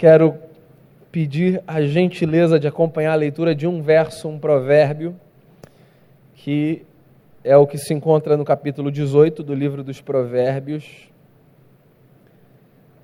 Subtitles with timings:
[0.00, 0.34] quero
[1.12, 5.14] pedir a gentileza de acompanhar a leitura de um verso, um provérbio,
[6.36, 6.86] que
[7.44, 11.10] é o que se encontra no capítulo 18 do livro dos Provérbios.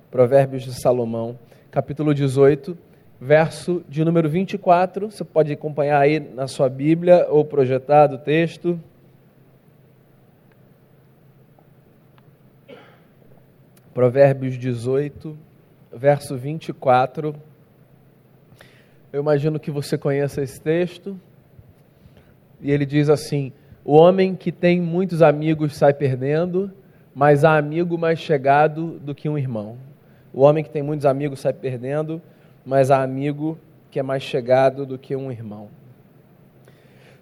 [0.09, 1.37] Provérbios de Salomão,
[1.69, 2.75] capítulo 18,
[3.21, 5.11] verso de número 24.
[5.11, 8.79] Você pode acompanhar aí na sua Bíblia ou projetado o texto.
[13.93, 15.45] Provérbios 18,
[15.91, 17.35] verso 24.
[19.11, 21.19] Eu imagino que você conheça esse texto.
[22.61, 23.51] E ele diz assim:
[23.83, 26.71] O homem que tem muitos amigos sai perdendo,
[27.13, 29.77] mas há amigo mais chegado do que um irmão.
[30.33, 32.21] O homem que tem muitos amigos sai perdendo,
[32.65, 33.57] mas há amigo
[33.89, 35.69] que é mais chegado do que um irmão.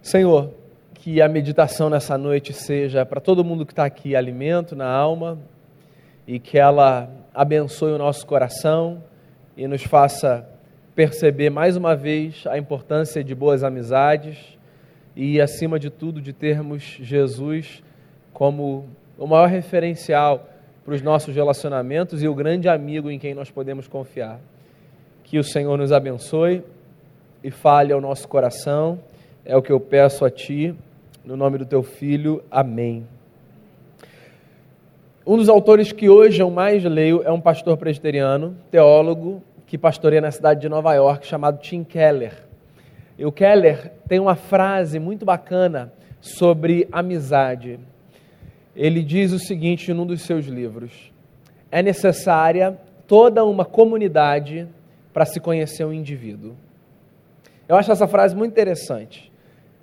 [0.01, 0.51] Senhor,
[0.95, 5.37] que a meditação nessa noite seja para todo mundo que está aqui alimento na alma
[6.27, 9.03] e que ela abençoe o nosso coração
[9.57, 10.47] e nos faça
[10.95, 14.57] perceber mais uma vez a importância de boas amizades
[15.15, 17.83] e, acima de tudo, de termos Jesus
[18.33, 18.85] como
[19.17, 20.47] o maior referencial
[20.83, 24.39] para os nossos relacionamentos e o grande amigo em quem nós podemos confiar.
[25.23, 26.63] Que o Senhor nos abençoe
[27.43, 28.99] e fale ao nosso coração,
[29.43, 30.73] é o que eu peço a Ti,
[31.23, 32.43] no nome do Teu Filho.
[32.49, 33.14] Amém.
[35.27, 40.21] Um dos autores que hoje eu mais leio é um pastor presbiteriano, teólogo, que pastoreia
[40.21, 42.45] na cidade de Nova York, chamado Tim Keller.
[43.17, 47.79] E o Keller tem uma frase muito bacana sobre amizade.
[48.75, 51.11] Ele diz o seguinte num dos seus livros:
[51.71, 54.67] É necessária toda uma comunidade
[55.11, 56.53] para se conhecer um indivíduo.
[57.67, 59.31] Eu acho essa frase muito interessante.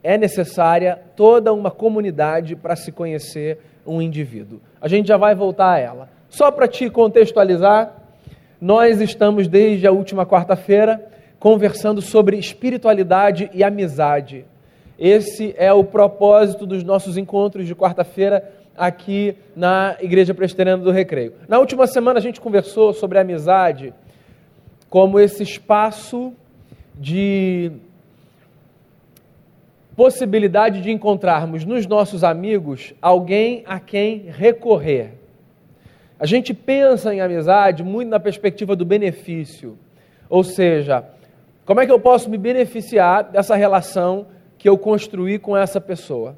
[0.05, 4.61] É necessária toda uma comunidade para se conhecer um indivíduo.
[4.81, 6.09] A gente já vai voltar a ela.
[6.29, 7.95] Só para te contextualizar,
[8.61, 11.05] nós estamos desde a última quarta-feira
[11.39, 14.45] conversando sobre espiritualidade e amizade.
[14.99, 21.35] Esse é o propósito dos nossos encontros de quarta-feira aqui na Igreja Presbiteriana do Recreio.
[21.49, 23.93] Na última semana a gente conversou sobre a amizade
[24.89, 26.33] como esse espaço
[26.95, 27.73] de
[29.97, 35.15] possibilidade de encontrarmos nos nossos amigos alguém a quem recorrer.
[36.19, 39.77] A gente pensa em amizade muito na perspectiva do benefício.
[40.31, 41.05] Ou seja,
[41.67, 44.27] como é que eu posso me beneficiar dessa relação
[44.57, 46.37] que eu construí com essa pessoa?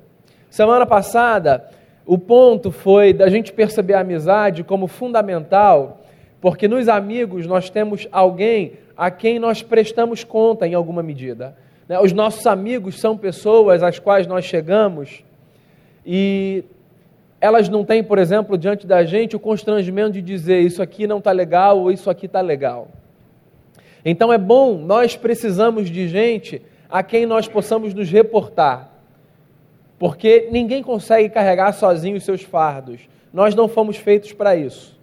[0.50, 1.68] Semana passada,
[2.06, 6.02] o ponto foi da gente perceber a amizade como fundamental,
[6.40, 11.56] porque nos amigos nós temos alguém a quem nós prestamos conta em alguma medida.
[11.88, 11.98] Né?
[12.00, 15.22] Os nossos amigos são pessoas às quais nós chegamos
[16.04, 16.64] e
[17.40, 21.18] elas não têm, por exemplo, diante da gente o constrangimento de dizer isso aqui não
[21.18, 22.88] está legal ou isso aqui está legal.
[24.04, 28.90] Então é bom, nós precisamos de gente a quem nós possamos nos reportar,
[29.98, 33.00] porque ninguém consegue carregar sozinho os seus fardos.
[33.32, 34.93] Nós não fomos feitos para isso,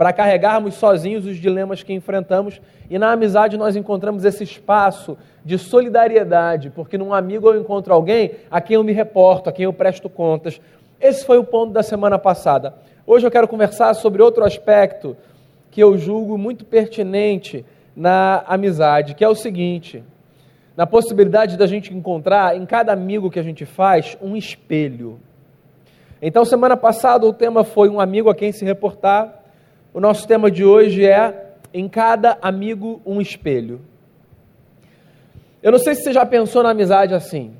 [0.00, 5.58] para carregarmos sozinhos os dilemas que enfrentamos, e na amizade nós encontramos esse espaço de
[5.58, 9.74] solidariedade, porque num amigo eu encontro alguém a quem eu me reporto, a quem eu
[9.74, 10.58] presto contas,
[10.98, 12.72] esse foi o ponto da semana passada.
[13.06, 15.14] Hoje eu quero conversar sobre outro aspecto
[15.70, 17.62] que eu julgo muito pertinente
[17.94, 20.02] na amizade, que é o seguinte:
[20.74, 25.20] na possibilidade da gente encontrar em cada amigo que a gente faz um espelho.
[26.22, 29.39] Então, semana passada o tema foi um amigo a quem se reportar.
[29.92, 33.80] O nosso tema de hoje é em cada amigo um espelho.
[35.60, 37.52] Eu não sei se você já pensou na amizade assim.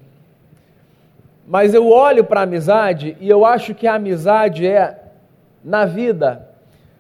[1.45, 4.97] Mas eu olho para a amizade e eu acho que a amizade é,
[5.65, 6.49] na vida,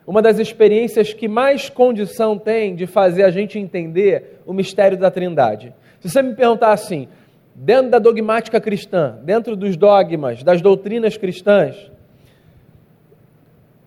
[0.04, 5.12] uma das experiências que mais condição tem de fazer a gente entender o mistério da
[5.12, 5.72] Trindade.
[6.00, 7.06] Se você me perguntar assim,
[7.54, 11.88] dentro da dogmática cristã, dentro dos dogmas, das doutrinas cristãs,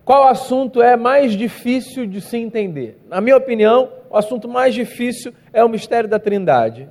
[0.04, 2.98] qual assunto é mais difícil de se entender?
[3.08, 6.88] Na minha opinião, o assunto mais difícil é o mistério da Trindade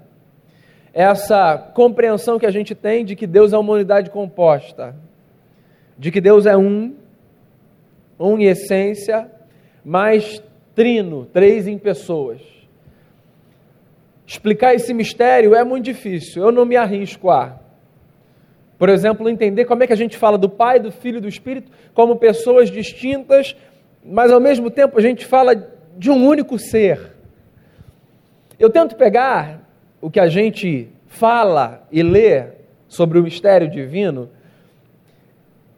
[0.94, 4.95] essa compreensão que a gente tem de que Deus é uma unidade composta,
[5.98, 6.94] de que Deus é um,
[8.19, 9.30] um em essência,
[9.83, 10.42] mas
[10.75, 12.42] trino, três em pessoas.
[14.25, 17.60] Explicar esse mistério é muito difícil, eu não me arrisco a.
[18.78, 21.28] Por exemplo, entender como é que a gente fala do Pai, do Filho e do
[21.28, 23.56] Espírito como pessoas distintas,
[24.04, 25.56] mas ao mesmo tempo a gente fala
[25.98, 27.14] de um único ser.
[28.60, 29.62] Eu tento pegar
[30.02, 32.46] o que a gente fala e lê
[32.88, 34.30] sobre o mistério divino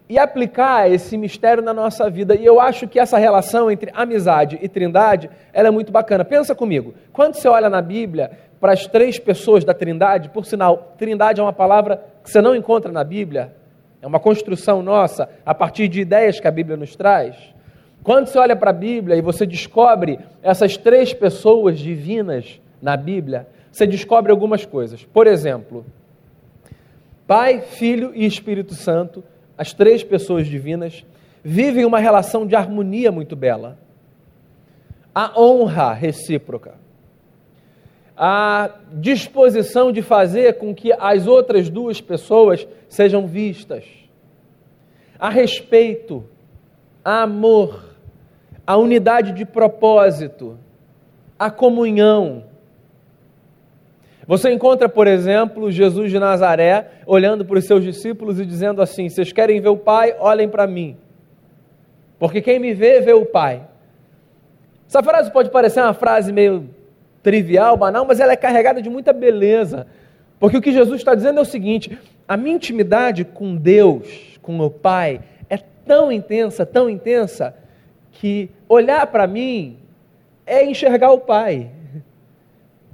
[0.07, 2.35] e aplicar esse mistério na nossa vida.
[2.35, 6.23] E eu acho que essa relação entre amizade e trindade, ela é muito bacana.
[6.23, 10.95] Pensa comigo, quando você olha na Bíblia para as três pessoas da trindade, por sinal,
[10.97, 13.53] trindade é uma palavra que você não encontra na Bíblia,
[14.01, 17.35] é uma construção nossa a partir de ideias que a Bíblia nos traz.
[18.03, 23.47] Quando você olha para a Bíblia e você descobre essas três pessoas divinas na Bíblia,
[23.71, 25.03] você descobre algumas coisas.
[25.03, 25.85] Por exemplo,
[27.25, 29.23] Pai, Filho e Espírito Santo
[29.57, 31.05] as três pessoas divinas,
[31.43, 33.77] vivem uma relação de harmonia muito bela.
[35.13, 36.73] A honra recíproca.
[38.17, 43.83] A disposição de fazer com que as outras duas pessoas sejam vistas.
[45.19, 46.23] A respeito,
[47.03, 47.83] a amor,
[48.65, 50.57] a unidade de propósito,
[51.37, 52.43] a comunhão
[54.27, 59.07] você encontra, por exemplo, Jesus de Nazaré olhando para os seus discípulos e dizendo assim:
[59.07, 60.15] Vocês querem ver o Pai?
[60.19, 60.97] Olhem para mim.
[62.17, 63.67] Porque quem me vê, vê o Pai.
[64.87, 66.69] Essa frase pode parecer uma frase meio
[67.25, 69.85] trivial, banal, mas ela é carregada de muita beleza.
[70.39, 74.59] Porque o que Jesus está dizendo é o seguinte: a minha intimidade com Deus, com
[74.59, 75.19] o Pai,
[75.49, 77.53] é tão intensa, tão intensa,
[78.11, 79.77] que olhar para mim
[80.45, 81.71] é enxergar o Pai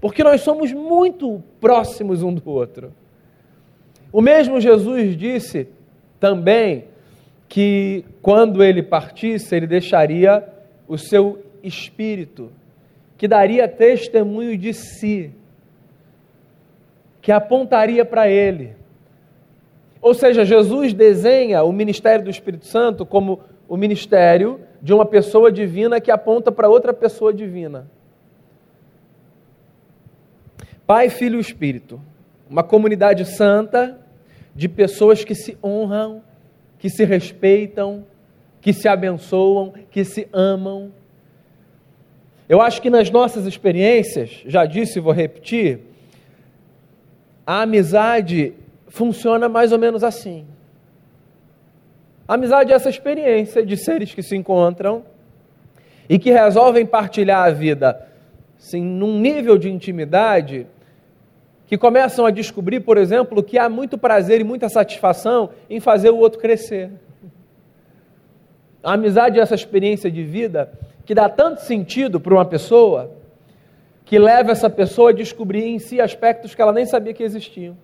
[0.02, 2.92] porque nós somos muito próximos um do outro.
[4.12, 5.68] O mesmo Jesus disse
[6.20, 6.86] também
[7.48, 10.44] que quando ele partisse, ele deixaria
[10.88, 12.52] o seu espírito,
[13.22, 15.32] que daria testemunho de si,
[17.22, 18.76] que apontaria para ele.
[20.02, 25.52] Ou seja, Jesus desenha o ministério do Espírito Santo como o ministério de uma pessoa
[25.52, 27.86] divina que aponta para outra pessoa divina.
[30.88, 32.02] Pai, Filho e Espírito.
[32.50, 34.00] Uma comunidade santa
[34.56, 36.24] de pessoas que se honram,
[36.80, 38.04] que se respeitam,
[38.60, 40.92] que se abençoam, que se amam.
[42.52, 45.80] Eu acho que nas nossas experiências, já disse e vou repetir,
[47.48, 48.54] a amizade
[48.90, 50.46] funciona mais ou menos assim.
[52.28, 55.06] A amizade é essa experiência de seres que se encontram
[56.10, 58.06] e que resolvem partilhar a vida
[58.60, 60.68] assim, num nível de intimidade
[61.68, 66.10] que começam a descobrir, por exemplo, que há muito prazer e muita satisfação em fazer
[66.10, 66.92] o outro crescer.
[68.84, 70.70] A amizade é essa experiência de vida
[71.06, 73.12] que dá tanto sentido para uma pessoa
[74.06, 77.78] que leva essa pessoa a descobrir em si aspectos que ela nem sabia que existiam.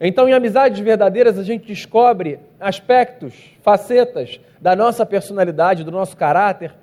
[0.00, 6.74] Então, em amizades verdadeiras, a gente descobre aspectos, facetas da nossa personalidade, do nosso caráter,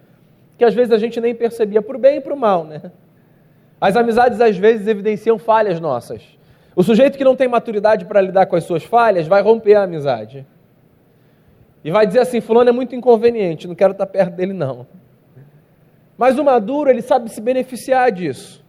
[0.57, 2.91] que às vezes a gente nem percebia, para o bem e para o mal, né?
[3.79, 6.21] As amizades às vezes evidenciam falhas nossas.
[6.75, 9.83] O sujeito que não tem maturidade para lidar com as suas falhas vai romper a
[9.83, 10.45] amizade.
[11.83, 14.85] E vai dizer assim: Fulano é muito inconveniente, não quero estar perto dele, não.
[16.17, 18.63] Mas o maduro, ele sabe se beneficiar disso.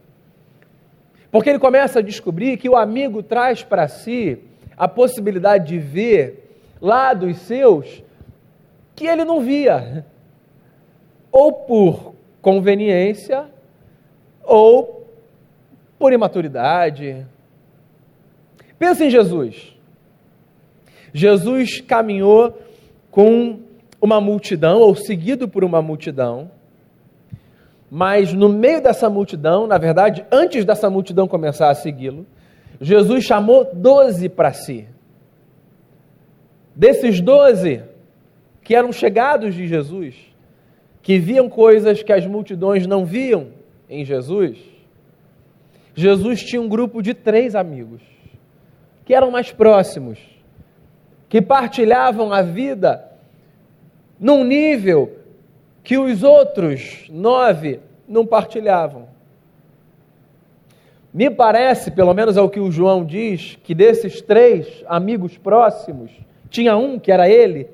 [1.31, 4.39] Porque ele começa a descobrir que o amigo traz para si
[4.77, 8.03] a possibilidade de ver lados seus
[8.95, 10.05] que ele não via.
[11.33, 13.47] Ou por conveniência,
[14.43, 15.07] ou
[15.99, 17.27] por imaturidade.
[18.79, 19.77] Pensa em Jesus.
[21.13, 22.57] Jesus caminhou
[23.11, 23.61] com
[24.01, 26.51] uma multidão, ou seguido por uma multidão,
[27.91, 32.25] mas no meio dessa multidão, na verdade, antes dessa multidão começar a segui-lo,
[32.81, 34.87] Jesus chamou doze para si.
[36.75, 37.83] Desses doze,
[38.63, 40.15] que eram chegados de Jesus,
[41.03, 43.49] que viam coisas que as multidões não viam
[43.89, 44.59] em Jesus,
[45.95, 48.01] Jesus tinha um grupo de três amigos,
[49.05, 50.19] que eram mais próximos,
[51.31, 53.09] que partilhavam a vida
[54.19, 55.17] num nível
[55.83, 59.09] que os outros nove não partilhavam.
[61.15, 66.11] Me parece, pelo menos é o que o João diz, que desses três amigos próximos,
[66.51, 67.69] tinha um que era ele,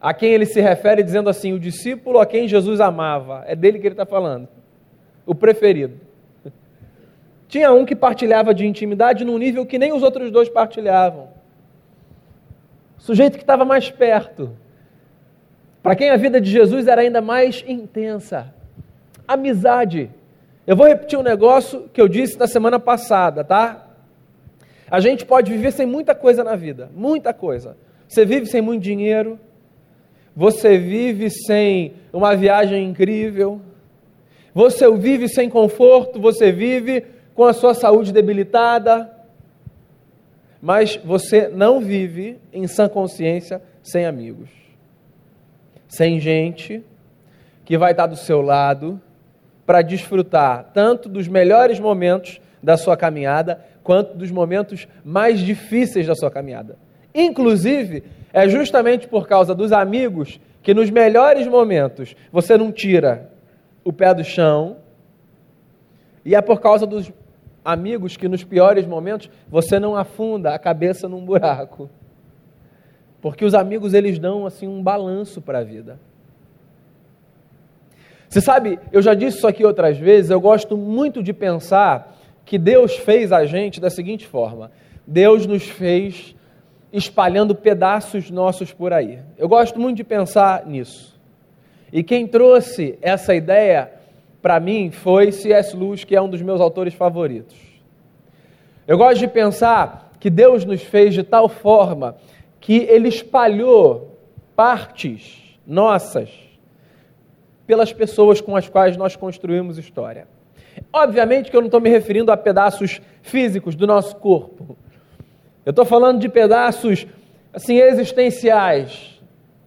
[0.00, 3.44] a quem ele se refere dizendo assim: o discípulo a quem Jesus amava.
[3.46, 4.48] É dele que ele está falando,
[5.26, 6.00] o preferido.
[7.48, 11.31] Tinha um que partilhava de intimidade num nível que nem os outros dois partilhavam.
[13.02, 14.52] Sujeito que estava mais perto.
[15.82, 18.54] Para quem a vida de Jesus era ainda mais intensa.
[19.26, 20.08] Amizade.
[20.64, 23.88] Eu vou repetir um negócio que eu disse na semana passada, tá?
[24.88, 27.76] A gente pode viver sem muita coisa na vida, muita coisa.
[28.06, 29.36] Você vive sem muito dinheiro,
[30.36, 33.60] você vive sem uma viagem incrível,
[34.54, 37.04] você vive sem conforto, você vive
[37.34, 39.10] com a sua saúde debilitada.
[40.62, 44.48] Mas você não vive em sã consciência sem amigos.
[45.88, 46.84] Sem gente
[47.64, 49.00] que vai estar do seu lado
[49.66, 56.14] para desfrutar tanto dos melhores momentos da sua caminhada, quanto dos momentos mais difíceis da
[56.14, 56.78] sua caminhada.
[57.12, 63.30] Inclusive, é justamente por causa dos amigos que nos melhores momentos você não tira
[63.84, 64.76] o pé do chão,
[66.24, 67.10] e é por causa dos
[67.64, 71.88] amigos que nos piores momentos você não afunda a cabeça num buraco.
[73.20, 75.98] Porque os amigos eles dão assim um balanço para a vida.
[78.28, 82.58] Você sabe, eu já disse isso aqui outras vezes, eu gosto muito de pensar que
[82.58, 84.70] Deus fez a gente da seguinte forma:
[85.06, 86.34] Deus nos fez
[86.92, 89.18] espalhando pedaços nossos por aí.
[89.38, 91.18] Eu gosto muito de pensar nisso.
[91.92, 93.92] E quem trouxe essa ideia
[94.42, 95.76] para mim foi C.S.
[95.76, 97.56] Lewis, que é um dos meus autores favoritos.
[98.86, 102.16] Eu gosto de pensar que Deus nos fez de tal forma
[102.60, 104.18] que Ele espalhou
[104.56, 106.28] partes nossas
[107.64, 110.26] pelas pessoas com as quais nós construímos história.
[110.92, 114.76] Obviamente que eu não estou me referindo a pedaços físicos do nosso corpo.
[115.64, 117.06] Eu estou falando de pedaços
[117.52, 119.20] assim existenciais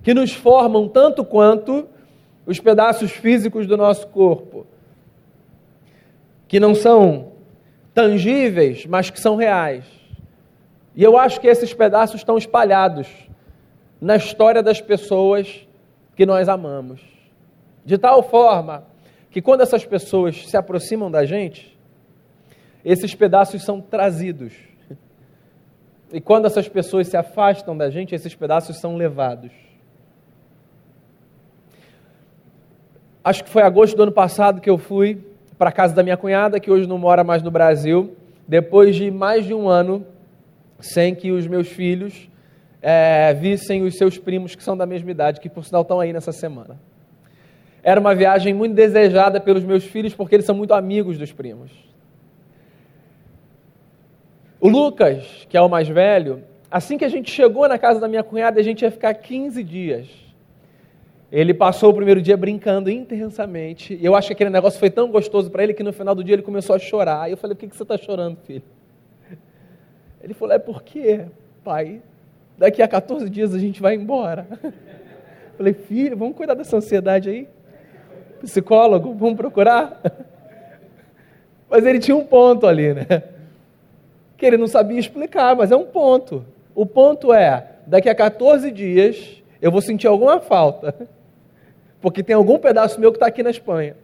[0.04, 1.88] que nos formam tanto quanto
[2.46, 4.66] os pedaços físicos do nosso corpo,
[6.48, 7.32] que não são
[7.94, 9.86] tangíveis, mas que são reais.
[10.96, 13.08] E eu acho que esses pedaços estão espalhados
[14.00, 15.68] na história das pessoas
[16.16, 17.02] que nós amamos.
[17.84, 18.86] De tal forma
[19.30, 21.78] que quando essas pessoas se aproximam da gente,
[22.84, 24.54] esses pedaços são trazidos.
[26.14, 29.52] E quando essas pessoas se afastam da gente, esses pedaços são levados.
[33.26, 35.18] Acho que foi agosto do ano passado que eu fui
[35.58, 38.16] para a casa da minha cunhada, que hoje não mora mais no Brasil,
[38.48, 40.06] depois de mais de um ano
[40.80, 42.30] sem que os meus filhos
[42.84, 46.14] é, vissem os seus primos que são da mesma idade, que por sinal estão aí
[46.14, 46.80] nessa semana.
[47.82, 51.72] Era uma viagem muito desejada pelos meus filhos, porque eles são muito amigos dos primos.
[54.60, 58.08] O Lucas, que é o mais velho, assim que a gente chegou na casa da
[58.08, 60.25] minha cunhada, a gente ia ficar 15 dias.
[61.32, 63.96] Ele passou o primeiro dia brincando intensamente.
[63.96, 66.24] E eu acho que aquele negócio foi tão gostoso para ele que no final do
[66.24, 67.28] dia ele começou a chorar.
[67.28, 68.64] E eu falei: Por que, que você está chorando, filho?
[70.22, 71.26] Ele falou: É porque,
[71.64, 72.02] pai,
[72.58, 74.48] daqui a 14 dias a gente vai embora.
[74.64, 74.72] Eu
[75.58, 77.48] falei: Filho, vamos cuidar dessa ansiedade aí?
[78.42, 80.02] Psicólogo, vamos procurar?
[81.70, 83.24] Mas ele tinha um ponto ali, né?
[84.38, 86.46] Que ele não sabia explicar, mas é um ponto.
[86.76, 90.96] O ponto é: daqui a 14 dias eu vou sentir alguma falta
[92.00, 93.96] porque tem algum pedaço meu que está aqui na Espanha.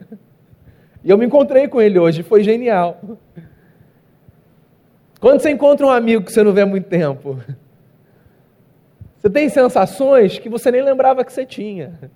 [1.04, 3.00] E eu me encontrei com ele hoje, foi genial.
[5.20, 7.38] Quando você encontra um amigo que você não vê há muito tempo,
[9.16, 12.10] você tem sensações que você nem lembrava que você tinha.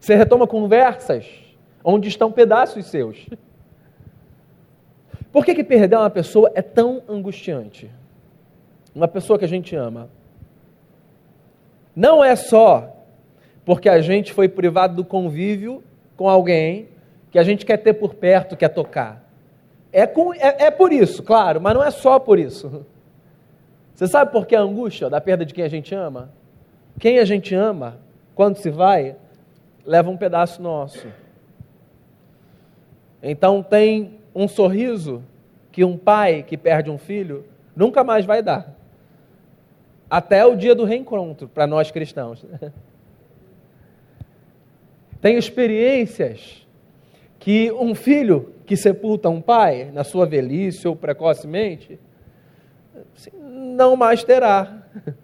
[0.00, 1.24] Você retoma conversas
[1.84, 3.28] onde estão pedaços seus.
[5.30, 7.88] Por que, que perder uma pessoa é tão angustiante?
[8.92, 10.10] Uma pessoa que a gente ama.
[11.94, 12.92] Não é só
[13.64, 15.82] porque a gente foi privado do convívio
[16.16, 16.88] com alguém
[17.30, 19.22] que a gente quer ter por perto, quer tocar.
[19.92, 22.86] É, com, é, é por isso, claro, mas não é só por isso.
[23.94, 26.30] Você sabe por que a angústia da perda de quem a gente ama?
[26.98, 27.98] Quem a gente ama,
[28.34, 29.16] quando se vai,
[29.84, 31.06] leva um pedaço nosso.
[33.22, 35.22] Então tem um sorriso
[35.70, 37.44] que um pai que perde um filho
[37.76, 38.74] nunca mais vai dar.
[40.12, 42.44] Até o dia do reencontro, para nós cristãos.
[45.22, 46.68] Tem experiências
[47.38, 51.98] que um filho que sepulta um pai na sua velhice ou precocemente
[53.16, 54.82] assim, não mais terá,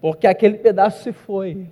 [0.00, 1.66] porque aquele pedaço se foi.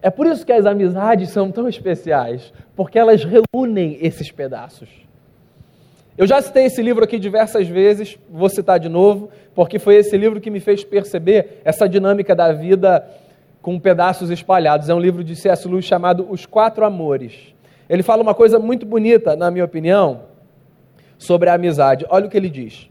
[0.00, 4.88] É por isso que as amizades são tão especiais, porque elas reúnem esses pedaços.
[6.18, 10.16] Eu já citei esse livro aqui diversas vezes, vou citar de novo, porque foi esse
[10.16, 13.08] livro que me fez perceber essa dinâmica da vida
[13.62, 14.88] com pedaços espalhados.
[14.88, 15.66] É um livro de C.S.
[15.66, 17.54] Lewis chamado Os Quatro Amores.
[17.88, 20.22] Ele fala uma coisa muito bonita, na minha opinião,
[21.18, 22.06] sobre a amizade.
[22.08, 22.88] Olha o que ele diz.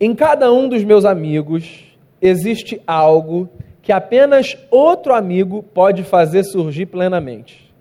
[0.00, 1.84] Em cada um dos meus amigos
[2.20, 3.48] existe algo
[3.82, 7.72] que apenas outro amigo pode fazer surgir plenamente.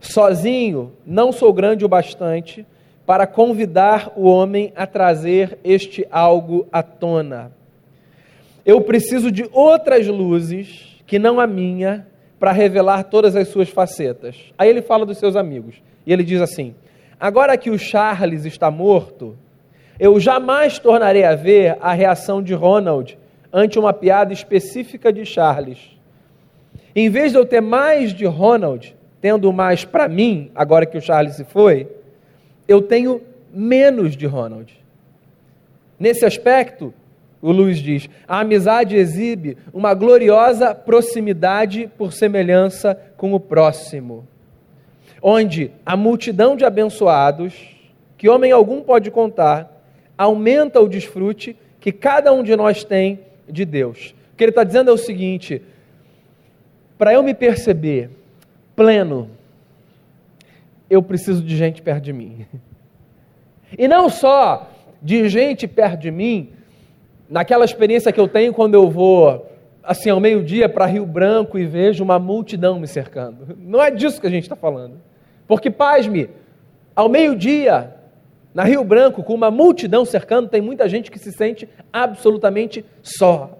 [0.00, 2.64] Sozinho não sou grande o bastante
[3.08, 7.58] para convidar o homem a trazer este algo à tona
[8.68, 12.06] eu preciso de outras luzes que não a minha
[12.38, 14.36] para revelar todas as suas facetas.
[14.58, 16.74] Aí ele fala dos seus amigos e ele diz assim:
[17.18, 19.38] Agora que o Charles está morto,
[19.98, 23.18] eu jamais tornarei a ver a reação de Ronald
[23.50, 25.78] ante uma piada específica de Charles.
[26.94, 31.00] Em vez de eu ter mais de Ronald, tendo mais para mim, agora que o
[31.00, 31.88] Charles se foi,
[32.68, 33.22] eu tenho
[33.52, 34.72] menos de Ronald.
[35.98, 36.92] Nesse aspecto,
[37.40, 44.28] o Luiz diz: a amizade exibe uma gloriosa proximidade por semelhança com o próximo,
[45.22, 47.54] onde a multidão de abençoados,
[48.16, 49.82] que homem algum pode contar,
[50.16, 54.14] aumenta o desfrute que cada um de nós tem de Deus.
[54.32, 55.62] O que ele está dizendo é o seguinte:
[56.98, 58.10] para eu me perceber
[58.76, 59.30] pleno,
[60.90, 62.46] eu preciso de gente perto de mim.
[63.76, 64.70] E não só
[65.02, 66.50] de gente perto de mim,
[67.28, 69.46] naquela experiência que eu tenho quando eu vou,
[69.82, 73.56] assim, ao meio-dia para Rio Branco e vejo uma multidão me cercando.
[73.58, 74.94] Não é disso que a gente está falando.
[75.46, 76.30] Porque, pasme,
[76.96, 77.94] ao meio-dia,
[78.54, 83.58] na Rio Branco, com uma multidão cercando, tem muita gente que se sente absolutamente só.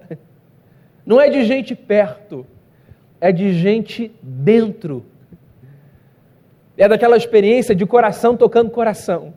[1.05, 2.47] Não é de gente perto,
[3.21, 5.05] é de gente dentro.
[6.79, 9.35] É daquela experiência de coração tocando coração,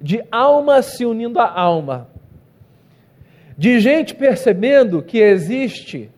[0.00, 2.08] de alma se unindo a alma,
[3.56, 6.10] de gente percebendo que existe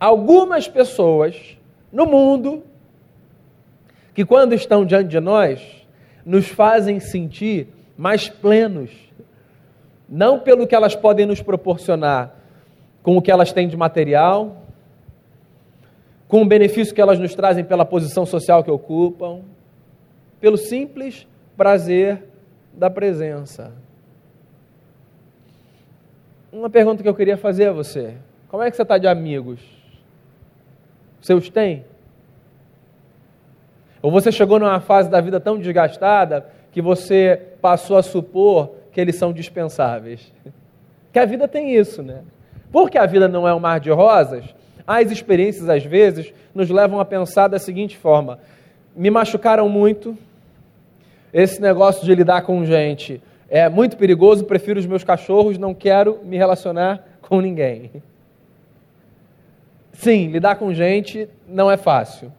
[0.00, 1.58] algumas pessoas
[1.92, 2.64] no mundo
[4.14, 5.60] que, quando estão diante de nós,
[6.24, 8.90] nos fazem sentir mais plenos.
[10.08, 12.34] Não pelo que elas podem nos proporcionar
[13.02, 14.62] com o que elas têm de material,
[16.26, 19.42] com o benefício que elas nos trazem pela posição social que ocupam,
[20.44, 22.22] pelo simples prazer
[22.70, 23.72] da presença.
[26.52, 28.12] Uma pergunta que eu queria fazer a você:
[28.46, 29.58] como é que você está de amigos?
[31.18, 31.86] Você os tem?
[34.02, 39.00] Ou você chegou numa fase da vida tão desgastada que você passou a supor que
[39.00, 40.30] eles são dispensáveis.
[41.10, 42.24] Que a vida tem isso, né?
[42.72, 44.44] Porque a vida não é um mar de rosas,
[44.84, 48.40] as experiências, às vezes, nos levam a pensar da seguinte forma:
[48.96, 50.18] me machucaram muito,
[51.34, 56.20] esse negócio de lidar com gente é muito perigoso, prefiro os meus cachorros, não quero
[56.22, 57.90] me relacionar com ninguém.
[59.92, 62.32] Sim, lidar com gente não é fácil.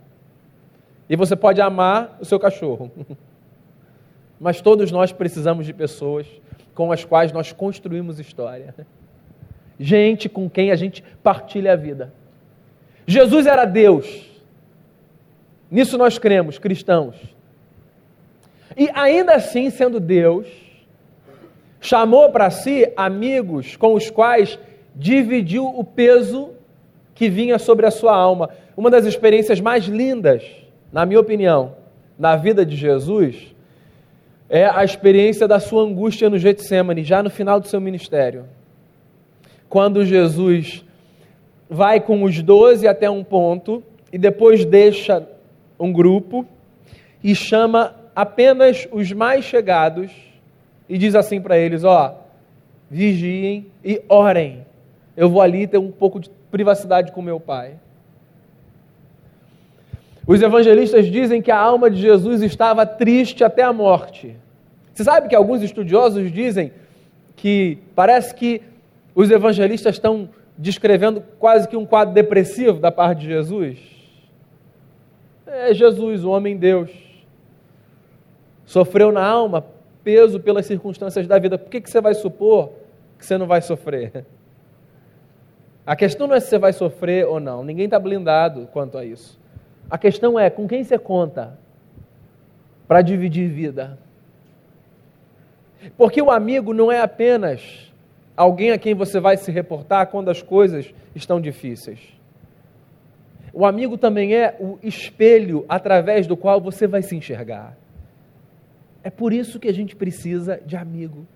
[1.10, 2.90] E você pode amar o seu cachorro.
[4.40, 6.26] Mas todos nós precisamos de pessoas
[6.74, 8.74] com as quais nós construímos história.
[9.78, 12.14] Gente com quem a gente partilha a vida.
[13.06, 14.26] Jesus era Deus.
[15.70, 17.35] Nisso nós cremos, cristãos.
[18.78, 20.48] E ainda assim, sendo Deus,
[21.80, 24.60] chamou para si amigos com os quais
[24.96, 26.52] dividiu o peso
[27.14, 28.50] que vinha sobre a sua alma.
[28.76, 30.44] Uma das experiências mais lindas,
[30.92, 31.76] na minha opinião,
[32.18, 33.56] na vida de Jesus
[34.50, 38.46] é a experiência da sua angústia no Getsemane, já no final do seu ministério.
[39.68, 40.86] Quando Jesus
[41.70, 45.28] vai com os doze até um ponto e depois deixa
[45.80, 46.46] um grupo
[47.24, 50.12] e chama apenas os mais chegados
[50.88, 52.16] e diz assim para eles: Ó,
[52.90, 54.66] vigiem e orem.
[55.18, 57.74] Eu vou ali ter um pouco de privacidade com meu Pai.
[60.28, 64.36] Os evangelistas dizem que a alma de Jesus estava triste até a morte.
[64.94, 66.72] Você sabe que alguns estudiosos dizem
[67.36, 68.62] que parece que
[69.14, 73.78] os evangelistas estão descrevendo quase que um quadro depressivo da parte de Jesus?
[75.46, 77.05] É Jesus, o homem Deus.
[78.66, 79.66] Sofreu na alma
[80.04, 81.58] peso pelas circunstâncias da vida.
[81.58, 82.72] Por que, que você vai supor
[83.18, 84.26] que você não vai sofrer?
[85.86, 87.64] A questão não é se você vai sofrer ou não.
[87.64, 89.40] Ninguém está blindado quanto a isso.
[89.90, 91.58] A questão é com quem você conta
[92.88, 93.98] para dividir vida.
[95.96, 97.92] Porque o amigo não é apenas
[98.36, 102.00] alguém a quem você vai se reportar quando as coisas estão difíceis.
[103.54, 107.78] O amigo também é o espelho através do qual você vai se enxergar.
[109.06, 111.28] É por isso que a gente precisa de amigo.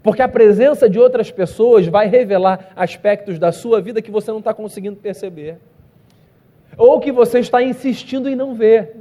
[0.00, 4.38] Porque a presença de outras pessoas vai revelar aspectos da sua vida que você não
[4.38, 5.58] está conseguindo perceber
[6.78, 8.94] ou que você está insistindo em não ver.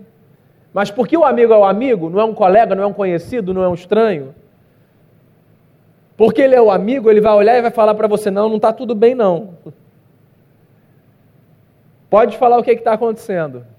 [0.74, 3.54] Mas porque o amigo é o amigo, não é um colega, não é um conhecido,
[3.54, 4.34] não é um estranho.
[6.18, 8.56] Porque ele é o amigo, ele vai olhar e vai falar para você: não, não
[8.56, 9.56] está tudo bem, não.
[12.10, 13.72] Pode falar o que está acontecendo.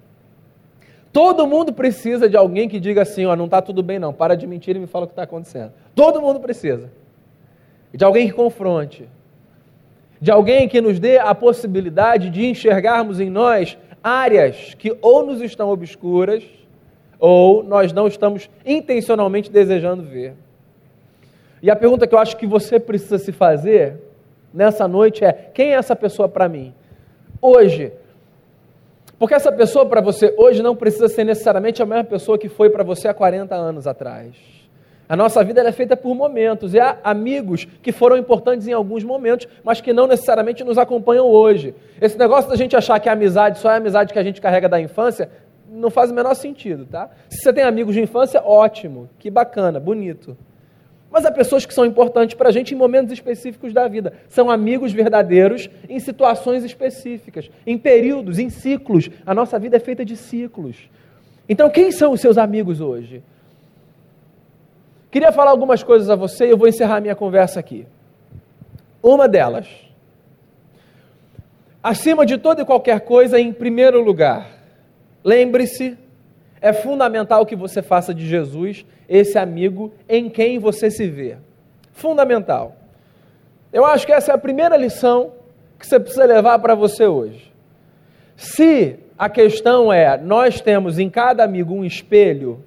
[1.15, 4.13] Todo mundo precisa de alguém que diga assim: ó, não está tudo bem, não.
[4.13, 5.73] Para de mentir e me fala o que está acontecendo.
[5.95, 6.91] Todo mundo precisa.
[7.93, 9.09] De alguém que confronte.
[10.21, 15.41] De alguém que nos dê a possibilidade de enxergarmos em nós áreas que ou nos
[15.41, 16.43] estão obscuras
[17.21, 20.35] ou nós não estamos intencionalmente desejando ver.
[21.63, 24.01] E a pergunta que eu acho que você precisa se fazer
[24.53, 26.75] nessa noite é: quem é essa pessoa para mim?
[27.41, 27.93] Hoje.
[29.19, 32.71] Porque essa pessoa para você hoje não precisa ser necessariamente a mesma pessoa que foi
[32.71, 34.35] para você há 40 anos atrás.
[35.07, 39.05] A nossa vida é feita por momentos, e há amigos que foram importantes em alguns
[39.05, 41.75] momentos, mas que não necessariamente nos acompanham hoje.
[42.01, 44.41] Esse negócio da gente achar que a amizade só é a amizade que a gente
[44.41, 45.29] carrega da infância,
[45.71, 47.11] não faz o menor sentido, tá?
[47.29, 50.37] Se você tem amigos de infância, ótimo, que bacana, bonito.
[51.15, 54.15] Mas há pessoas que são importantes para a gente em momentos específicos da vida.
[54.29, 59.09] São amigos verdadeiros em situações específicas, em períodos, em ciclos.
[59.25, 60.77] A nossa vida é feita de ciclos.
[61.49, 63.23] Então, quem são os seus amigos hoje?
[65.09, 67.87] Queria falar algumas coisas a você e eu vou encerrar minha conversa aqui.
[69.01, 69.69] Uma delas,
[71.81, 74.51] acima de toda e qualquer coisa, em primeiro lugar,
[75.23, 75.97] lembre-se,
[76.65, 81.37] é fundamental que você faça de Jesus esse amigo em quem você se vê.
[81.93, 82.75] Fundamental.
[83.71, 85.35] Eu acho que essa é a primeira lição
[85.79, 87.53] que você precisa levar para você hoje.
[88.35, 92.65] Se a questão é nós temos em cada amigo um espelho,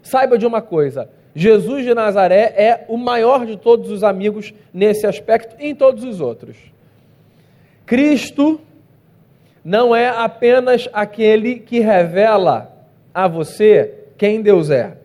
[0.00, 5.08] saiba de uma coisa: Jesus de Nazaré é o maior de todos os amigos nesse
[5.08, 6.56] aspecto e em todos os outros.
[7.84, 8.60] Cristo
[9.64, 12.73] não é apenas aquele que revela
[13.14, 14.98] a você quem Deus é.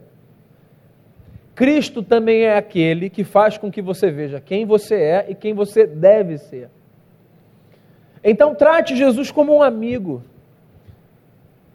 [1.56, 5.54] Cristo também é aquele que faz com que você veja quem você é e quem
[5.54, 6.70] você deve ser.
[8.24, 10.24] Então, trate Jesus como um amigo,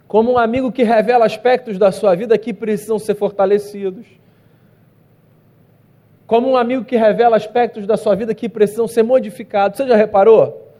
[0.08, 4.06] como um amigo que revela aspectos da sua vida que precisam ser fortalecidos
[6.26, 9.76] como um amigo que revela aspectos da sua vida que precisam ser modificados.
[9.76, 10.72] Você já reparou?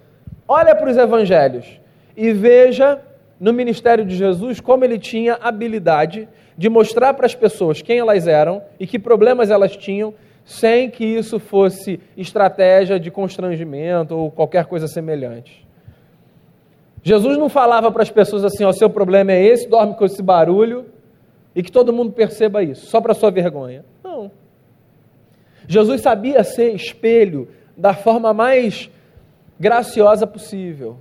[0.49, 1.81] Olha para os evangelhos
[2.17, 3.01] e veja
[3.39, 8.27] no ministério de Jesus como ele tinha habilidade de mostrar para as pessoas quem elas
[8.27, 14.67] eram e que problemas elas tinham, sem que isso fosse estratégia de constrangimento ou qualquer
[14.67, 15.67] coisa semelhante.
[17.03, 20.23] Jesus não falava para as pessoas assim: ó, seu problema é esse, dorme com esse
[20.23, 20.87] barulho
[21.55, 23.85] e que todo mundo perceba isso, só para sua vergonha.
[24.03, 24.31] Não.
[25.69, 28.91] Jesus sabia ser espelho da forma mais
[29.59, 30.99] graciosa possível.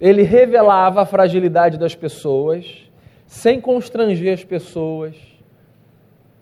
[0.00, 2.90] Ele revelava a fragilidade das pessoas,
[3.26, 5.16] sem constranger as pessoas,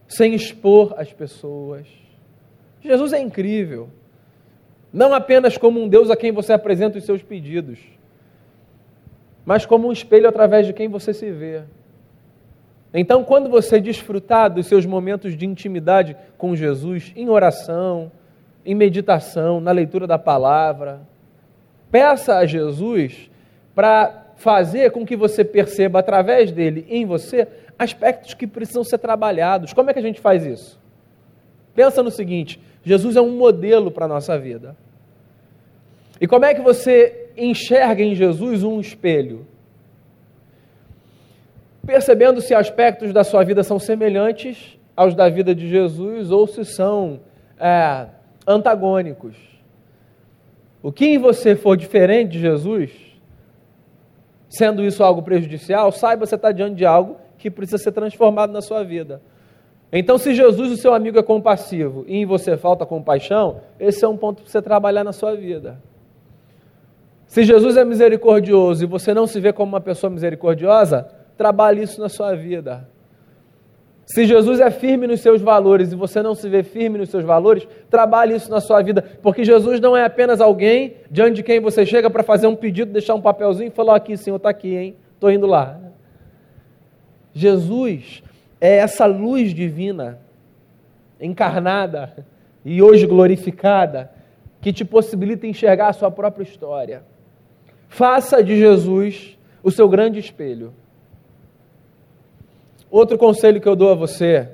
[0.09, 1.87] sem expor as pessoas.
[2.81, 3.89] Jesus é incrível.
[4.93, 7.79] Não apenas como um Deus a quem você apresenta os seus pedidos,
[9.45, 11.63] mas como um espelho através de quem você se vê.
[12.93, 18.13] Então, quando você desfrutar dos seus momentos de intimidade com Jesus, em oração,
[18.65, 21.01] em meditação, na leitura da palavra,
[21.91, 23.29] peça a Jesus
[23.75, 27.47] para fazer com que você perceba através dele em você
[27.79, 29.73] aspectos que precisam ser trabalhados.
[29.73, 30.81] Como é que a gente faz isso?
[31.75, 34.77] Pensa no seguinte: Jesus é um modelo para a nossa vida.
[36.21, 39.47] E como é que você enxerga em Jesus um espelho?
[41.85, 46.65] percebendo se aspectos da sua vida são semelhantes aos da vida de Jesus ou se
[46.65, 47.21] são
[47.59, 48.07] é,
[48.47, 49.37] antagônicos.
[50.83, 52.91] O que em você for diferente de Jesus,
[54.57, 58.63] sendo isso algo prejudicial, saiba você está diante de algo que precisa ser transformado na
[58.63, 59.21] sua vida.
[59.93, 64.09] Então, se Jesus, o seu amigo, é compassivo e em você falta compaixão, esse é
[64.09, 65.81] um ponto para você trabalhar na sua vida.
[67.27, 72.01] Se Jesus é misericordioso e você não se vê como uma pessoa misericordiosa, Trabalhe isso
[72.01, 72.89] na sua vida.
[74.07, 77.25] Se Jesus é firme nos seus valores e você não se vê firme nos seus
[77.25, 81.59] valores, trabalhe isso na sua vida, porque Jesus não é apenas alguém diante de quem
[81.59, 84.77] você chega para fazer um pedido, deixar um papelzinho e falar: aqui, Senhor, está aqui,
[84.77, 84.97] hein?
[85.15, 85.81] Estou indo lá.
[87.33, 88.23] Jesus
[88.61, 90.19] é essa luz divina,
[91.21, 92.27] encarnada
[92.65, 94.11] e hoje glorificada,
[94.61, 97.03] que te possibilita enxergar a sua própria história.
[97.89, 100.75] Faça de Jesus o seu grande espelho.
[102.95, 104.49] Outro conselho que eu dou a você: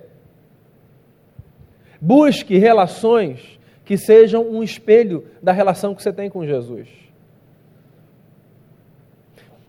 [2.00, 6.88] busque relações que sejam um espelho da relação que você tem com Jesus.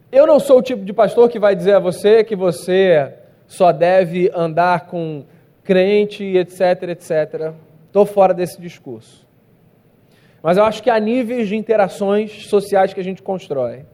[0.10, 3.14] Eu não sou o tipo de pastor que vai dizer a você que você
[3.46, 5.26] só deve andar com
[5.66, 7.54] crente, etc, etc.
[7.88, 9.28] Estou fora desse discurso.
[10.42, 13.86] Mas eu acho que há níveis de interações sociais que a gente constrói.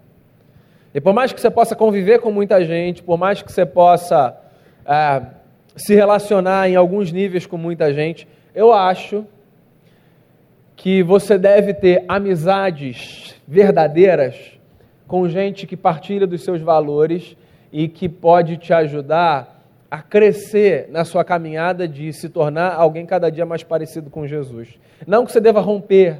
[0.94, 4.44] E por mais que você possa conviver com muita gente, por mais que você possa
[4.88, 5.22] é,
[5.76, 9.26] se relacionar em alguns níveis com muita gente, eu acho
[10.76, 14.58] que você deve ter amizades verdadeiras
[15.08, 17.36] com gente que partilha dos seus valores
[17.72, 23.30] e que pode te ajudar a crescer na sua caminhada de se tornar alguém cada
[23.30, 24.80] dia mais parecido com Jesus.
[25.06, 26.20] Não que você deva romper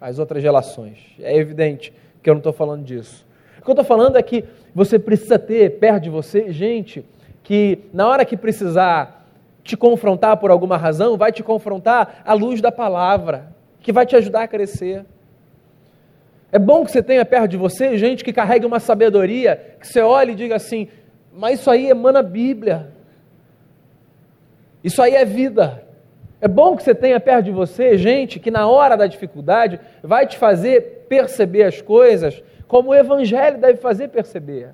[0.00, 0.98] as outras relações.
[1.20, 3.26] É evidente que eu não estou falando disso.
[3.58, 7.04] O que eu estou falando é que você precisa ter perto de você gente
[7.44, 9.28] que, na hora que precisar
[9.62, 14.16] te confrontar por alguma razão, vai te confrontar à luz da palavra, que vai te
[14.16, 15.04] ajudar a crescer.
[16.50, 20.00] É bom que você tenha perto de você gente que carregue uma sabedoria, que você
[20.00, 20.88] olhe e diga assim:
[21.32, 22.92] mas isso aí emana Bíblia.
[24.82, 25.82] Isso aí é vida.
[26.40, 30.26] É bom que você tenha perto de você gente que, na hora da dificuldade, vai
[30.26, 34.70] te fazer perceber as coisas como o Evangelho deve fazer perceber.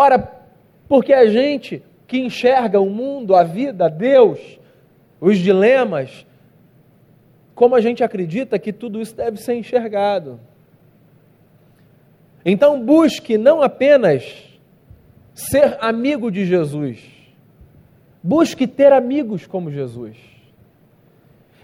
[0.00, 0.32] Ora,
[0.88, 4.38] porque a gente que enxerga o mundo, a vida, Deus,
[5.20, 6.24] os dilemas,
[7.52, 10.38] como a gente acredita que tudo isso deve ser enxergado.
[12.44, 14.22] Então busque não apenas
[15.34, 17.04] ser amigo de Jesus,
[18.22, 20.16] busque ter amigos como Jesus.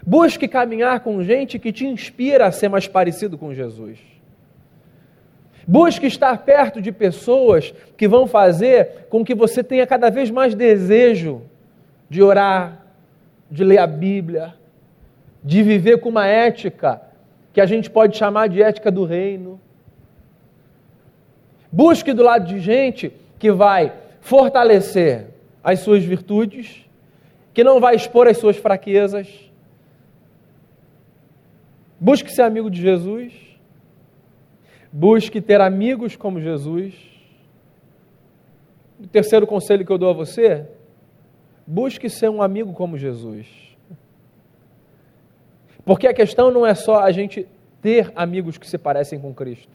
[0.05, 3.97] Busque caminhar com gente que te inspira a ser mais parecido com Jesus.
[5.67, 10.53] Busque estar perto de pessoas que vão fazer com que você tenha cada vez mais
[10.53, 11.41] desejo
[12.09, 12.85] de orar,
[13.49, 14.53] de ler a Bíblia,
[15.43, 17.01] de viver com uma ética
[17.51, 19.59] que a gente pode chamar de ética do reino.
[21.71, 25.27] Busque do lado de gente que vai fortalecer
[25.63, 26.85] as suas virtudes,
[27.53, 29.27] que não vai expor as suas fraquezas.
[31.99, 33.44] Busque ser amigo de Jesus.
[34.97, 36.95] Busque ter amigos como Jesus.
[38.97, 40.65] O terceiro conselho que eu dou a você:
[41.67, 43.45] busque ser um amigo como Jesus.
[45.83, 47.45] Porque a questão não é só a gente
[47.81, 49.73] ter amigos que se parecem com Cristo.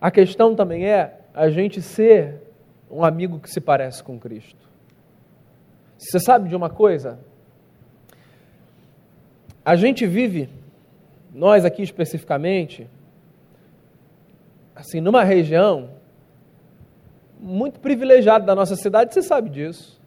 [0.00, 2.42] A questão também é a gente ser
[2.90, 4.68] um amigo que se parece com Cristo.
[5.96, 7.20] Você sabe de uma coisa?
[9.64, 10.48] A gente vive,
[11.32, 12.88] nós aqui especificamente,
[14.78, 15.90] assim, numa região
[17.40, 20.00] muito privilegiada da nossa cidade, você sabe disso.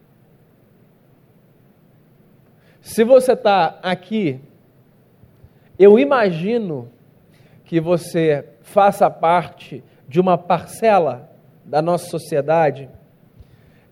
[2.80, 4.40] Se você está aqui,
[5.78, 6.90] eu imagino
[7.66, 11.30] que você faça parte de uma parcela
[11.66, 12.90] da nossa sociedade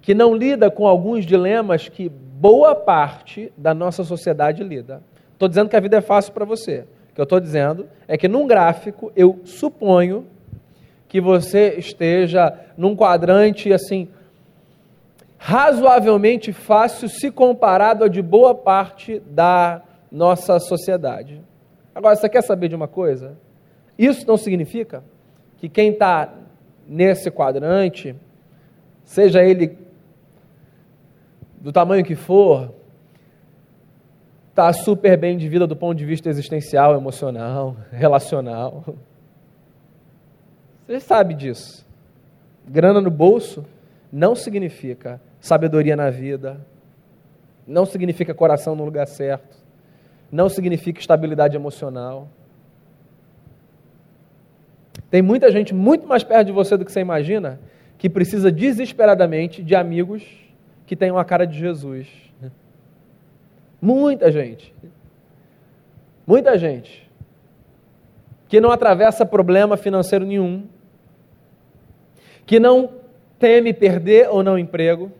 [0.02, 5.04] que não lida com alguns dilemas que boa parte da nossa sociedade lida.
[5.34, 6.86] Estou dizendo que a vida é fácil para você.
[7.12, 10.26] O que eu estou dizendo é que num gráfico eu suponho
[11.10, 14.08] que você esteja num quadrante assim
[15.38, 21.41] razoavelmente fácil se comparado a de boa parte da nossa sociedade.
[21.95, 23.38] Agora, você quer saber de uma coisa?
[23.98, 25.04] Isso não significa
[25.58, 26.34] que quem está
[26.88, 28.15] nesse quadrante,
[29.04, 29.78] seja ele
[31.60, 32.74] do tamanho que for,
[34.50, 38.84] está super bem de vida do ponto de vista existencial, emocional, relacional.
[40.89, 41.86] Você sabe disso.
[42.67, 43.63] Grana no bolso
[44.12, 46.60] não significa sabedoria na vida,
[47.67, 49.56] não significa coração no lugar certo,
[50.32, 52.28] não significa estabilidade emocional.
[55.12, 57.60] Tem muita gente muito mais perto de você do que você imagina
[57.99, 60.23] que precisa desesperadamente de amigos
[60.88, 62.08] que tenham a cara de Jesus.
[63.80, 64.73] Muita gente.
[66.25, 67.08] Muita gente.
[68.47, 70.67] Que não atravessa problema financeiro nenhum.
[72.45, 72.89] Que não
[73.38, 75.12] teme perder ou não emprego.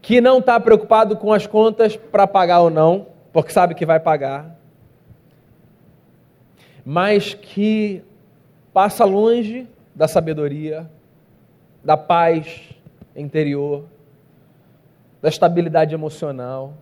[0.00, 4.00] Que não está preocupado com as contas para pagar ou não, porque sabe que vai
[4.00, 4.60] pagar
[6.84, 8.02] mas que
[8.72, 10.90] passa longe da sabedoria,
[11.84, 12.68] da paz
[13.14, 13.84] interior,
[15.20, 16.74] da estabilidade emocional.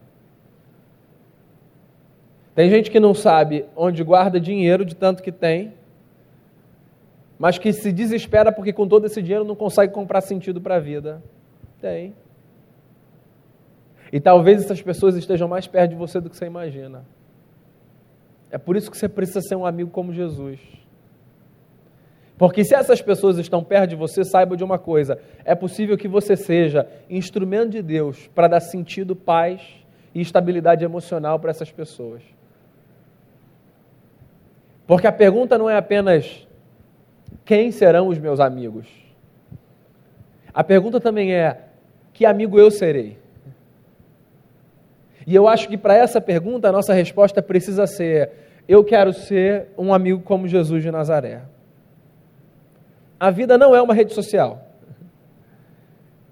[2.55, 5.73] Tem gente que não sabe onde guarda dinheiro de tanto que tem,
[7.38, 10.81] mas que se desespera porque com todo esse dinheiro não consegue comprar sentido para a
[10.81, 11.22] vida.
[11.81, 12.14] Tem.
[14.12, 17.05] E talvez essas pessoas estejam mais perto de você do que você imagina.
[18.51, 20.59] É por isso que você precisa ser um amigo como Jesus.
[22.37, 26.09] Porque se essas pessoas estão perto de você, saiba de uma coisa: é possível que
[26.09, 29.61] você seja instrumento de Deus para dar sentido, paz
[30.14, 32.22] e estabilidade emocional para essas pessoas.
[34.87, 36.48] Porque a pergunta não é apenas
[37.45, 38.87] quem serão os meus amigos.
[40.53, 41.69] A pergunta também é:
[42.12, 43.17] que amigo eu serei?
[45.27, 48.31] E eu acho que para essa pergunta a nossa resposta precisa ser:
[48.69, 51.43] eu quero ser um amigo como Jesus de Nazaré.
[53.19, 54.64] a vida não é uma rede social.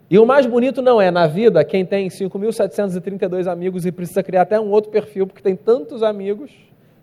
[0.09, 4.43] E o mais bonito não é na vida quem tem 5.732 amigos e precisa criar
[4.43, 6.53] até um outro perfil, porque tem tantos amigos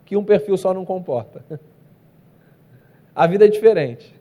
[0.05, 1.43] que um perfil só não comporta.
[3.15, 4.13] A vida é diferente.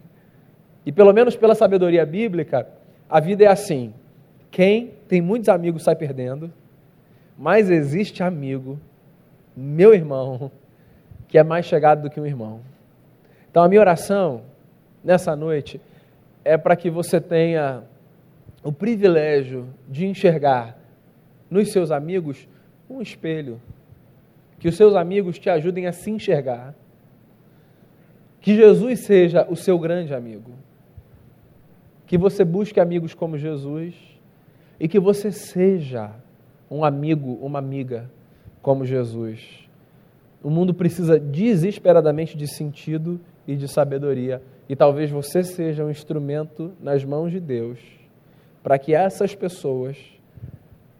[0.85, 2.67] E pelo menos pela sabedoria bíblica,
[3.09, 3.95] a vida é assim:
[4.51, 6.53] quem tem muitos amigos sai perdendo,
[7.39, 8.79] mas existe amigo,
[9.57, 10.51] meu irmão,
[11.29, 12.61] que é mais chegado do que um irmão.
[13.51, 14.43] Então a minha oração
[15.03, 15.81] nessa noite
[16.45, 17.83] é para que você tenha
[18.63, 20.79] o privilégio de enxergar
[21.51, 22.49] nos seus amigos
[22.89, 23.61] um espelho.
[24.59, 26.75] Que os seus amigos te ajudem a se enxergar.
[28.43, 30.53] Que Jesus seja o seu grande amigo.
[32.07, 33.95] Que você busque amigos como Jesus
[34.79, 36.11] e que você seja
[36.71, 38.11] um amigo, uma amiga
[38.61, 39.67] como Jesus.
[40.43, 46.73] O mundo precisa desesperadamente de sentido e de sabedoria, e talvez você seja um instrumento
[46.81, 47.79] nas mãos de Deus
[48.63, 49.99] para que essas pessoas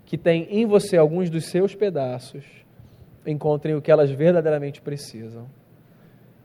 [0.05, 2.45] que têm em você alguns dos seus pedaços
[3.27, 5.47] encontrem o que elas verdadeiramente precisam.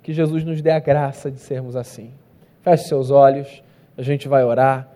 [0.08, 2.14] Que Jesus nos dê a graça de sermos assim.
[2.62, 3.62] Feche seus olhos,
[3.98, 4.88] a gente vai orar.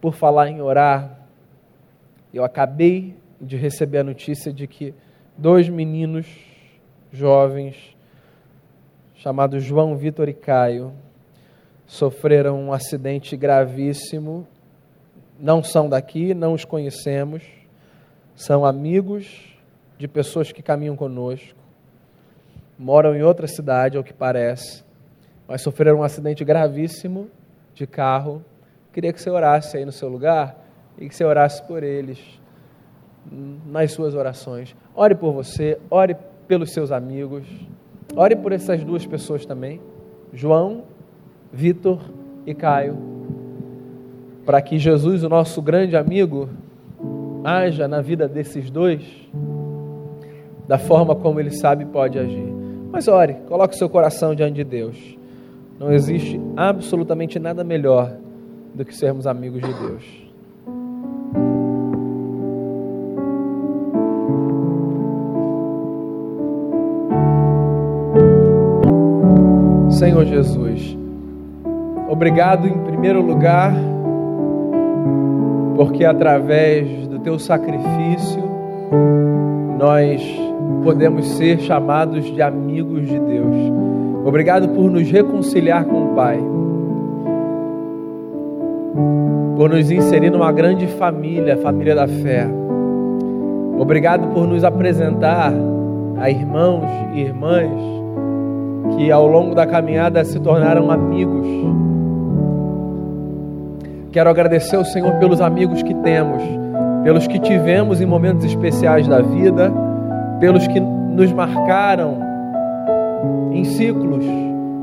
[0.00, 1.20] Por falar em orar,
[2.34, 4.92] eu acabei de receber a notícia de que
[5.38, 6.26] dois meninos
[7.12, 7.96] jovens,
[9.14, 10.94] chamados João Vitor e Caio,
[11.86, 14.48] sofreram um acidente gravíssimo
[15.38, 17.44] não são daqui, não os conhecemos,
[18.34, 19.56] são amigos
[19.96, 21.59] de pessoas que caminham conosco,
[22.80, 24.82] moram em outra cidade, ao que parece,
[25.46, 27.28] mas sofreram um acidente gravíssimo
[27.74, 28.42] de carro.
[28.92, 30.56] Queria que você orasse aí no seu lugar
[30.96, 32.18] e que você orasse por eles
[33.66, 34.74] nas suas orações.
[34.94, 36.16] Ore por você, ore
[36.48, 37.46] pelos seus amigos,
[38.16, 39.80] ore por essas duas pessoas também,
[40.32, 40.84] João,
[41.52, 42.00] Vitor
[42.46, 43.20] e Caio
[44.44, 46.48] para que Jesus, o nosso grande amigo,
[47.44, 49.02] haja na vida desses dois
[50.66, 52.59] da forma como ele sabe e pode agir.
[52.92, 54.96] Mas ore, coloque seu coração diante de Deus.
[55.78, 58.16] Não existe absolutamente nada melhor
[58.74, 60.30] do que sermos amigos de Deus.
[69.90, 70.96] Senhor Jesus,
[72.08, 73.74] obrigado em primeiro lugar
[75.76, 78.42] porque através do teu sacrifício
[79.80, 80.22] nós
[80.84, 83.56] podemos ser chamados de amigos de Deus.
[84.26, 86.38] Obrigado por nos reconciliar com o Pai,
[89.56, 92.46] por nos inserir numa grande família, família da fé.
[93.78, 95.54] Obrigado por nos apresentar
[96.18, 97.70] a irmãos e irmãs
[98.96, 101.46] que ao longo da caminhada se tornaram amigos
[104.12, 106.42] Quero agradecer ao Senhor pelos amigos que temos,
[107.02, 109.72] pelos que tivemos em momentos especiais da vida,
[110.38, 112.18] pelos que nos marcaram
[113.52, 114.24] em ciclos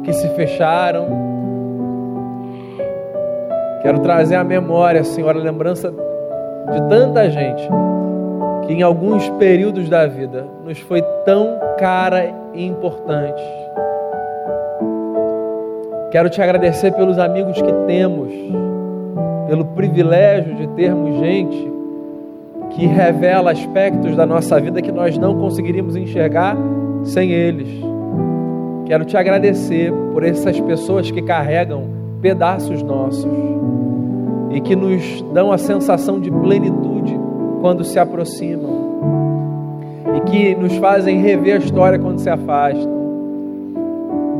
[0.03, 1.05] que se fecharam.
[3.81, 7.67] Quero trazer à memória, Senhor, a lembrança de tanta gente
[8.65, 13.41] que em alguns períodos da vida nos foi tão cara e importante.
[16.11, 18.33] Quero te agradecer pelos amigos que temos
[19.47, 21.76] pelo privilégio de termos gente
[22.71, 26.57] que revela aspectos da nossa vida que nós não conseguiríamos enxergar
[27.03, 27.67] sem eles.
[28.85, 31.83] Quero te agradecer por essas pessoas que carregam
[32.21, 33.27] pedaços nossos
[34.51, 37.17] e que nos dão a sensação de plenitude
[37.61, 38.87] quando se aproximam
[40.15, 42.97] e que nos fazem rever a história quando se afastam.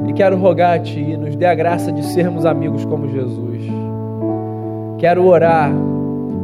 [0.08, 3.66] E quero rogar a Ti, nos dê a graça de sermos amigos como Jesus.
[4.98, 5.72] Quero orar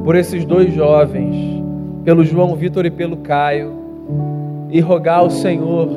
[0.03, 1.62] por esses dois jovens,
[2.03, 3.73] pelo João Vitor e pelo Caio,
[4.69, 5.87] e rogar ao Senhor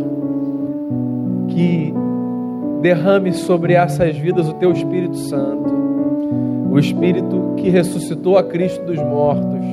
[1.49, 1.93] que
[2.83, 5.75] derrame sobre essas vidas o teu Espírito Santo,
[6.71, 9.65] o Espírito que ressuscitou a Cristo dos mortos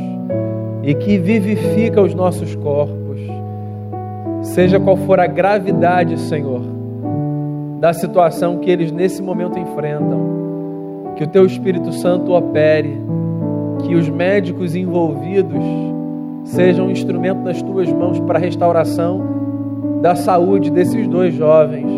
[0.83, 3.19] e que vivifica os nossos corpos,
[4.41, 6.61] seja qual for a gravidade, Senhor,
[7.79, 10.33] da situação que eles nesse momento enfrentam
[11.17, 12.97] que o teu Espírito Santo opere,
[13.85, 15.63] que os médicos envolvidos
[16.43, 19.21] sejam um instrumento nas tuas mãos para a restauração
[20.01, 21.91] da saúde desses dois jovens.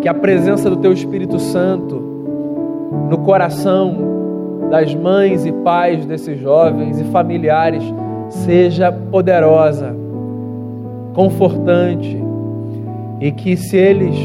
[0.00, 2.00] Que a presença do teu Espírito Santo
[3.08, 3.96] no coração
[4.70, 7.82] das mães e pais desses jovens e familiares
[8.28, 9.94] seja poderosa,
[11.14, 12.20] confortante,
[13.20, 14.16] e que se eles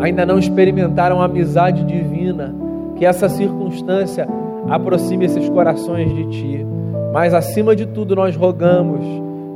[0.00, 2.54] ainda não experimentaram a amizade divina,
[2.96, 4.28] que essa circunstância
[4.68, 6.71] aproxime esses corações de Ti.
[7.12, 9.04] Mas acima de tudo, nós rogamos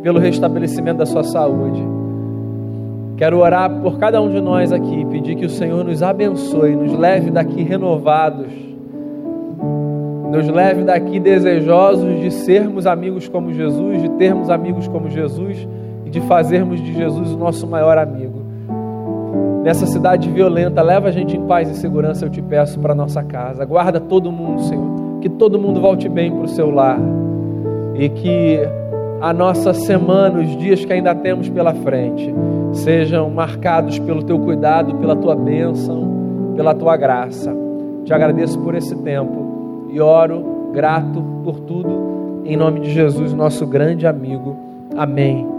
[0.03, 1.83] pelo restabelecimento da sua saúde.
[3.17, 6.93] Quero orar por cada um de nós aqui, pedir que o Senhor nos abençoe, nos
[6.93, 8.53] leve daqui renovados,
[10.31, 15.67] nos leve daqui desejosos de sermos amigos como Jesus, de termos amigos como Jesus
[16.05, 18.45] e de fazermos de Jesus o nosso maior amigo.
[19.65, 23.23] Nessa cidade violenta, leva a gente em paz e segurança, eu te peço, para nossa
[23.25, 23.65] casa.
[23.65, 25.19] Guarda todo mundo, Senhor.
[25.21, 27.01] Que todo mundo volte bem para o seu lar.
[27.99, 28.61] E que
[29.21, 32.33] a nossa semana, os dias que ainda temos pela frente,
[32.73, 37.55] sejam marcados pelo teu cuidado, pela tua bênção, pela tua graça.
[38.05, 43.67] Te agradeço por esse tempo e oro grato por tudo, em nome de Jesus, nosso
[43.67, 44.57] grande amigo.
[44.97, 45.56] Amém